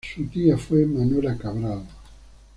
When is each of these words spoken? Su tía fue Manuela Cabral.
Su 0.03 0.25
tía 0.25 0.57
fue 0.57 0.87
Manuela 0.87 1.37
Cabral. 1.37 1.83